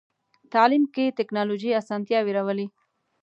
تعلیم 0.53 0.83
کې 0.93 1.15
ټکنالوژي 1.17 1.69
اسانتیاوې 1.81 2.31
راولي. 2.37 2.67